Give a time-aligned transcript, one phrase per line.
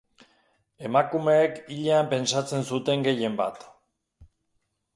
[0.87, 3.61] Emakumeek ilean pentsatzen zuten gehienbat.